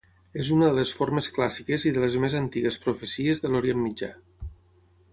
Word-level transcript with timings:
És 0.43 0.47
una 0.53 0.69
de 0.69 0.77
les 0.77 0.93
formes 0.99 1.29
clàssiques 1.35 1.85
i 1.89 1.93
de 1.97 2.03
les 2.05 2.17
més 2.25 2.39
antigues 2.41 2.81
profecies 2.87 3.45
de 3.45 3.53
l'Orient 3.55 3.83
Mitjà. 3.87 4.15